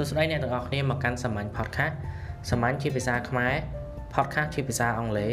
[0.00, 1.94] សួស្តីអ្នកទាំងអស់គ្នាមកកាន់សាមញ្ញ podcast
[2.50, 3.54] សាមញ្ញជាភាសាខ្មែរ
[4.14, 5.32] podcast ជាភាសាអង់គ្លេស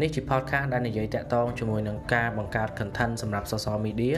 [0.00, 4.16] នេះជា podcast ដែលនិយាយតាក់ទងជាមួយនឹងការបង្កើត content សម្រាប់ social media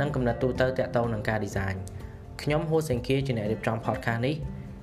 [0.00, 1.76] និងកំណត់ទូទៅតាក់ទងនឹងការ design
[2.42, 4.34] ខ្ញុំហួសេងគាជាអ្នករៀបចំ podcast នេះ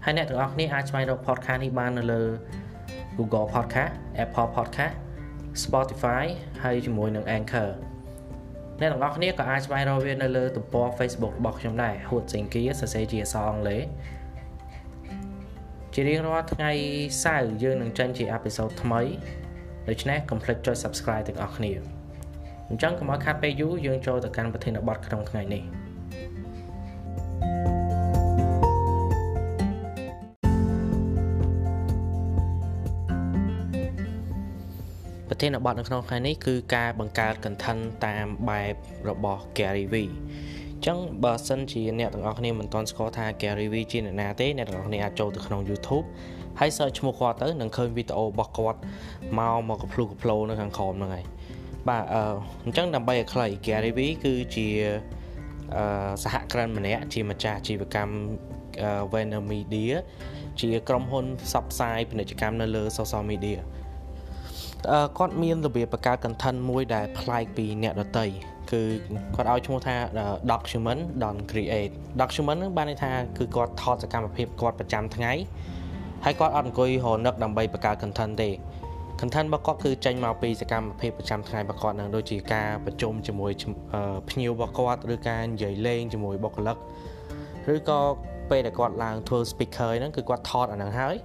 [0.06, 2.24] ហើយអ្នកទាំងអស់គ្នាអាចស្វែងរក podcast នេះបាននៅលើ
[3.18, 3.92] Google Podcast
[4.24, 4.96] Apple Podcast
[5.64, 6.24] Spotify
[6.64, 7.70] ហើយជាមួយនឹង Anchor
[8.80, 13.84] អ្នកទាំងអស់គ្នាក៏អាចស្វែងរកវានៅលើទំព័រ Facebook របស់ខ្ញុំដែរហួតសេងគីសរសេរជាអក្សរអង់គ្លេស
[15.94, 16.72] ជារៀងរាល់ថ្ងៃ
[17.24, 19.02] សៅរ៍យើងនឹងចេញជាអេពីសូតថ្មី
[19.90, 21.72] ដូច្នេះកុំភ្លេចចុច Subscribe ទាំងអស់គ្នា
[22.70, 25.64] អញ្ចឹងកុំឲ្យខាត់ពេលយូរយើងចូលទៅកាន់ប្រធានបទក្នុងថ្ងៃនេះ
[35.30, 38.74] ប្រធានបទនៅក្នុងថ្ងៃនេះគឺការបង្កើត content តាមបែប
[39.10, 46.06] របស់ Gary V អញ្ចឹងបើសិនជាអ្នកទាំងអស់គ្នាមិនទាន់ស្គាល់ថា Gary V ជាអ្នកណាទេអ្នកទាំងអស់គ្នាអាចចូលទៅក្នុង YouTube
[46.60, 48.80] ហើយ search ឈ្មោះគាត់ទៅនឹងឃើញវីដេអូរបស់គាត់
[49.40, 51.26] មកមកកភ្លុកភ្លោនៅខាងក្រោមហ្នឹងហើយ
[51.90, 52.22] បាទអឺ
[52.66, 54.68] អញ្ចឹងដើម្បីឲ្យខ្លី Gary V គឺជា
[55.76, 58.14] អឺសហគ្រិនម្នាក់ជាម្ចាស់ជីវកម្ម
[59.12, 59.96] Venom Media
[60.62, 63.60] ជាក្រុមហ៊ុនផ្សព្វផ្សាយពាណិជ្ជកម្មនៅលើ social media
[65.18, 68.26] គាត់មានរបៀបបង្កើត content មួយដែលប្លែកពីអ្នកដទៃ
[68.72, 68.82] គឺ
[69.36, 69.96] គាត់ឲ្យឈ្មោះថា
[70.52, 71.92] document don't create
[72.22, 75.32] document ហ្នឹងបានន័យថាគឺគាត់ថតសកម្មភាពគាត់ប្រចាំថ្ងៃ
[76.26, 78.50] ហើយគាត់អត់អង្គុយរនឹកដើម្បីបង្កើត content ទេ
[79.20, 83.52] content របស់គាត់គឺចេញមកពីសកម្មភាពប្រចាំថ្ងៃរបស់គាត់នឹងដូចជាការប្រជុំជាមួយ
[84.30, 86.78] ភ្ញៀវរបស់គាត់ឬការនិយាយលេងជាមួយបុគ្គលិក
[87.74, 88.00] ឬក៏
[88.50, 91.16] ពេលដែលគាត់ឡើងធ្វើ speaker ហ្នឹងគឺគាត់ថតអាហ្នឹងហើយ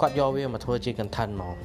[0.00, 1.56] គាត់យកវាមកធ្វើជា content មក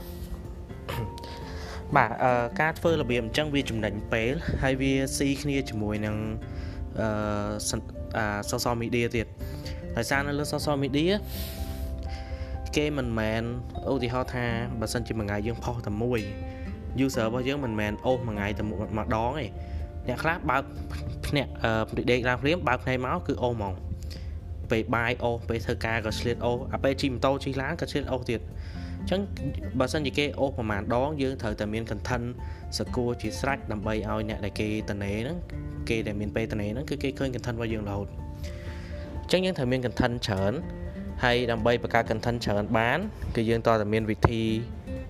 [1.95, 6.15] បាទអឺការធ្វើរបៀបអញ្ចឹងវាចំណេញពេលហើយវាស៊ីគ្នាជាមួយនឹង
[6.99, 7.07] អឺ
[8.17, 9.27] អា social media ទៀត
[9.97, 11.13] ដោយសារនៅលើ social media
[12.75, 13.43] គេមិនមែន
[13.91, 14.45] ឧទាហរណ៍ថា
[14.79, 16.19] បើសិនជាមួយថ្ងៃយើងផុសតែមួយ
[17.05, 18.63] user របស់យើងមិនមែនអូសមួយថ្ងៃតែ
[18.97, 19.45] ម្ដងទេ
[20.07, 20.63] អ្នកខ្លះបើក
[21.27, 21.49] ភ្នាក់
[21.95, 23.73] ពីដេកឡើងភ្លាមបើកភ្នែកមកគឺអូសហ្មង
[24.71, 28.43] ពេលបាយអូសពេលធ្វើការក៏ឆ្លៀតអូសអាពេលជិះម៉ូតូជិះឡានក៏ឆ្លៀតអូសទៀតអ
[29.03, 29.19] ញ្ចឹង
[29.79, 32.25] បើសិនជាគេអូសប្រហែលដងយើងត្រូវតែមាន content
[32.77, 35.37] សកួរជាស្រេចដើម្បីឲ្យអ្នកដែលគេតនេហ្នឹង
[35.89, 38.07] គេដែលមានពេលតនេហ្នឹងគឺគេឃើញ content របស់យើងរហូត
[39.21, 40.53] អញ្ចឹងយើងត្រូវមាន content ច្រើន
[41.23, 42.99] ហើយដើម្បីបង្កើត content ច្រើនបាន
[43.35, 44.41] គឺយើងតើតែមានវិធី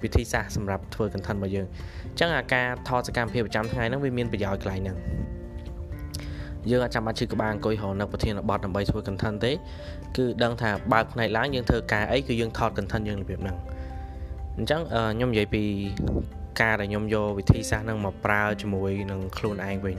[0.03, 1.67] វិធីសាស្ត្រសម្រាប់ធ្វើ content របស់យើង
[2.11, 4.97] អញ្ចឹងអាការថតសកម្មភាពប្រចាំថ្ងៃហ្នឹងវាមានប្រយោជន៍កន្លែងហ្នឹង
[6.69, 9.51] យើងអាចចាំបាច់ឈឺក្បាលអង្គុយរហនៅប្រធានបទដើម្បីធ្វើ content ទេ
[10.17, 13.57] គឺដឹងថាបើកផ្នែកឡើងយើងធ្វើការអីគឺយើងថត content យើងរបៀបហ្នឹង
[14.57, 15.63] អញ្ចឹងខ្ញុំនិយាយពី
[16.61, 19.97] ការដែលខ្ញុំយកវិធីសាស្ត្រហ្នឹងមកប្រើជាមួយនឹងខ្លួនឯងវិញ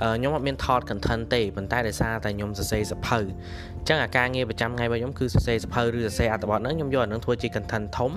[0.00, 8.10] ខ្ញុំអត់មានថត content ទេប៉ុន្តែដោយសារតែខ្ញុំសរសេរសភៅអញ្ចឹងអាការងារប្រចាំថ្ងៃរបស់ខ្ញុំគឺសរសេរសភៅឬសរសេរអត្ថបទហ្នឹងខ្ញុំយកអានឹងធ្វើជា content ធំ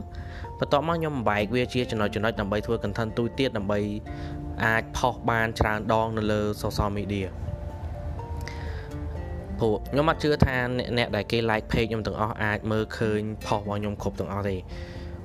[0.60, 3.80] បន្ទាប់មកខ្ញុំបំបែកវាជាចំណុចចំណុចដើម្បីធ្វើ content ទូទៀតដើម្បី
[4.64, 7.28] អាចផុសបានច្រើនដងនៅលើ social media
[9.60, 10.56] ព្រោះខ្ញុំអត់ជឿថា
[10.98, 14.58] អ្នកដែលគេ like page ខ្ញុំទាំងអស់អាចមើលឃើញផុសរបស់ខ្ញុំគ្រប់ទាំងអស់ទេ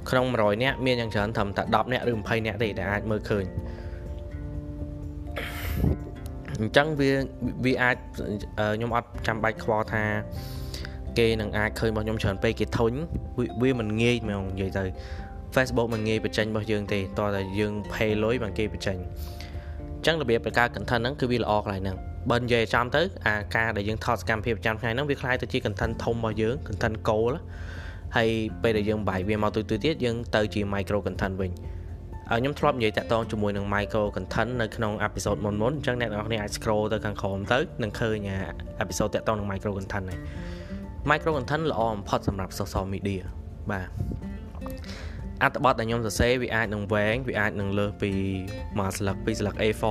[0.10, 3.46] ក្នុង100នាក់មានយ៉ាងច្រើនត្រឹមតែ10នាក់ឬ20នាក់ទេដែលអាចមើលឃើញ
[6.60, 7.12] អញ្ចឹងវា
[7.66, 7.96] វាអាច
[8.76, 10.04] ខ្ញុំអត់ចាំបាច់ខ្វល់ថា
[11.18, 12.92] គេនឹងអាចឃើញរបស់ខ្ញុំច្រើនពេកគេធុញ
[13.62, 14.84] វាមិនងាយហ្មងនិយាយទៅ
[15.56, 18.98] Facebook មិនងាយបញ្ចេញរបស់យើងទេតោះតែយើង pay លុយបានគេបញ្ចេញ
[19.96, 21.98] អញ្ចឹងរបៀបបង្កើត content ហ្នឹងគឺវាល្អកន្លែងហ្នឹង
[22.32, 27.42] បើនិយាយចាំទៅអាការដែលយើងថតសកម្មភាពប្រចាំថ្ងៃហ្នឹងវាคล้ายទៅជា content ធំរបស់យើង content goal ហើ
[28.27, 28.29] យ
[28.63, 31.53] ពេលដែលយើងបែកវាមកទុយទុយទៀតយើងទៅជា micro content វិញ
[32.39, 38.17] ខ្ញុំធ្លាប់និយាយតាក់ទងជាមួយនឹង micro content នៅក្នុងអេពីសូតមុនមុនអញ្ចឹងអ្នកនរគ្នាអាច scroll ទៅខាងក្រោមទៅនឹងឃើញ
[38.81, 40.19] អេពីសូតតាក់ទងនឹង micro content ហ្នឹង
[41.11, 43.23] micro content ល្អបំផុតសម្រាប់ social media
[43.71, 43.89] បាទ
[45.43, 48.13] អត្ថបទដែលខ្ញុំសរសេរវាអាចនឹងវែងវាអាចនឹងលើសពី
[48.79, 49.85] មួយស្លឹកពីរស្លឹក A4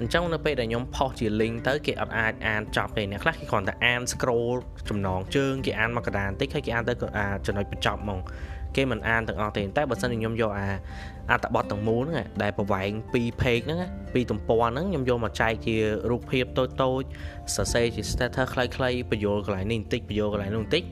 [0.00, 4.54] អញ្ចឹងនៅពេលដែលខ្ញុំផុសជា link ទៅគេអត់អាចអានចប់ទេអ្នកខ្លះគេគ្រាន់តែអាន scroll
[4.88, 6.94] ចំណងជើងគេអានមកកដានតិចហើយគេអានទៅ
[7.46, 8.20] ចំណុចបញ្ចប់ហ្មង
[8.76, 10.68] គេមិនអានទាំងអស់ទេតែបើសិនជាខ្ញុំយកអា
[11.30, 13.78] អត្ថបទទាំងមូលហ្នឹងដែលប្រវែង2 page ហ្នឹង
[14.14, 15.76] ពីទំព័រហ្នឹងខ្ញុំយកមកចែកជា
[16.10, 17.02] រូបភាពតូចតូច
[17.56, 20.82] សរសេរជា status ខ្លីៗបញ្យល់កន្លែងនេះបន្តិចបញ្យល់កន្លែងនោះបន្តិច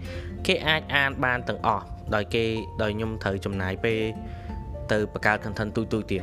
[0.47, 2.45] គេអាចអានបានទាំងអស់ដោយគេ
[2.83, 4.01] ដោយខ្ញុំត្រូវចំណាយពេល
[4.93, 6.23] ទៅបង្កើត content ទូទូទៀត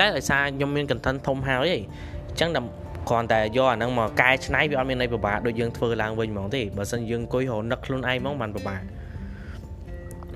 [0.00, 2.68] តែដោយសារខ្ញុំមាន content ធំហើយអញ្ចឹងដល់
[3.08, 8.82] គ្រាន់តែយកអាហ្នឹងមកកែច្នៃវាអត់មានន័យពិបាកដូចយើងធ្វើឡើងវិញហ្មងទេបើមិនយើងអង្គុយរនឹកខ្លួនឯងហ្មងបានពិបាក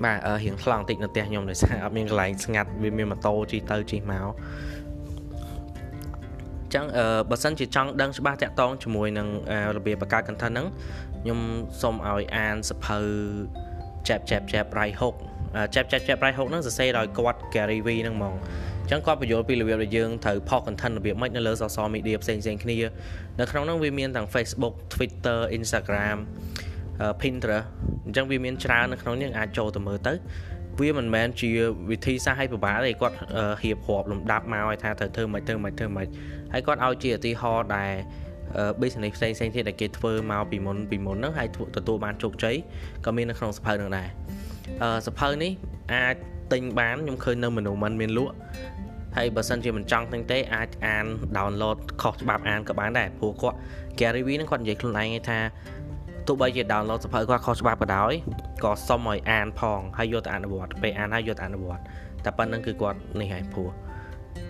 [0.03, 4.27] បាទរៀងថ្លង់តិចនៅផ្ទះខ្ញុំដោយសារអត់មានកន្លែងស្ងាត់វាមានម៉ូតូជិះទៅជិះមក
[6.73, 9.27] ចឹងអឺបើសិនជាចង់ដឹងច្បាស់តាក់ទងជាមួយនឹង
[9.77, 10.67] របៀបបង្កើត content ហ្នឹង
[11.21, 11.39] ខ្ញុំ
[11.81, 12.97] សូមឲ្យអានសភៅ
[14.07, 15.15] Jab Jab Jab Right Hook
[15.73, 18.35] Jab Jab Jab Right Hook ហ្នឹងសរសេរដោយគាត់ Gary V ហ្នឹងហ្មង
[18.85, 22.77] អញ្ចឹងគាត់បញ្យល់ពីរបៀបដែលយើងត្រូវផុស content របៀបម៉េចនៅលើ social media ផ្សេងផ្សេងគ្នា
[23.39, 26.17] នៅក្នុងហ្នឹងវាមានទាំង Facebook Twitter Instagram
[27.21, 27.67] Pinterest
[28.05, 30.13] អញ្ចឹងវាមានច្រើននៅក្នុងនេះអាចចូលទៅមើលទៅ
[30.79, 31.49] វាមិនមែនជា
[31.91, 33.17] វិធីសាស្ត្រឲ្យពិបាកទេគាត់
[33.61, 36.07] ហៀបរាប់លំដាប់មកឲ្យថាត្រូវធ្វើមិនធ្វើមិនធ្វើមិន
[36.53, 37.91] ហើយគាត់ឲ្យជាឧទាហរណ៍ដែល
[38.81, 42.55] business ផ្សេងផ្សេងទៀតដែលគេធ្វើមកពីមុនពីមុនហ្នឹងហើយទទួលបានជោគជ័យ
[43.05, 44.07] ក៏មាននៅក្នុងសភៅហ្នឹងដែរ
[44.83, 45.51] អឺសភៅនេះ
[45.93, 46.15] អាច
[46.55, 48.33] ទិញបានខ្ញុំឃើញនៅមនុស្សមិនមានលក់
[49.17, 51.05] ហើយបើសិនជាមិនចង់ទិញទេអាចអាន
[51.37, 53.57] download ខុសច្បាប់អានក៏បានដែរព្រោះគាត់
[53.99, 55.39] Gary Vee ហ្នឹងគាត់និយាយខ្លួនឯងថា
[56.27, 58.13] ទោះបីជា download សភៅគាត់ខុសច្បាប់ក៏ដោយ
[58.63, 61.81] ក៏សុំឲ្យអានផងហើយយកទៅអនុវត្តពេលអានហើយយកទៅអនុវត្ត
[62.25, 63.69] តែប៉ុណ្្នឹងគឺគាត់នេះហើយព្រោះ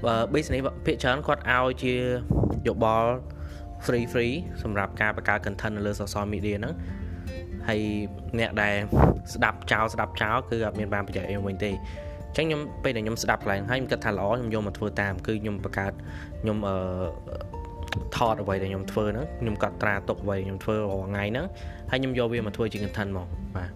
[0.06, 1.94] បើ business ភាគច្រើនគាត់ឲ្យជា
[2.68, 3.12] យោបល់
[3.86, 6.74] free free សម្រាប់ការបង្កើត content នៅលើ social media ហ្នឹង
[7.70, 7.82] ហើយ
[8.40, 8.74] អ្នកដែល
[9.34, 15.94] ស្ដាប់ចោលស្ដាប់ចោលគឺអត់មានបានប្រយោជន៍អីវិញទេអញ្ចឹងខ្ញុំពេលដែលខ្ញុំស្ដាប់កន្លែងហើយខ្ញុំគិតថាល្អខ្ញុំយកមកធ្វើតាមគឺខ្ញុំបង្កើត
[16.42, 16.76] ខ្ញុំអឺ
[18.16, 21.46] ថតអ្វីដែលខ្ញុំធ្វើហ្នឹងខ្ញុំកត់ត្រាទុកអ្វីខ្ញុំធ្វើរាល់ថ្ងៃហ្នឹង
[21.92, 23.70] ហើយខ្ញុំយកវាមកធ្វើជា content មកបាទ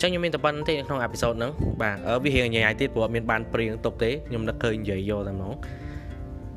[0.00, 1.52] ចឹងខ្ញុំមានតែប៉ុណ្្នឹងទេនៅក្នុងអេពីសូតហ្នឹង
[1.82, 5.52] បាទវារៀងញ៉ៃទៀតព្រោះអត់មានបានព្រៀងទុកទេខ្ញុំនឹកឃើញនិយាយយកតែហ្មង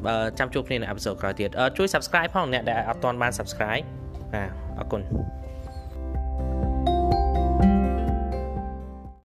[0.05, 3.83] បើចាំជួបគ្នានៅអេពីសូតក្រោយទៀតជួយ subscribe ផងអ្នកដែលអត់ទាន់បាន subscribe
[4.33, 4.49] បាទ
[4.79, 5.01] អរគុណ